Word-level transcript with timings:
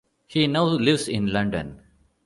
He 0.25 0.47
now 0.47 0.63
lives 0.63 1.07
in 1.07 1.27
London. 1.31 1.83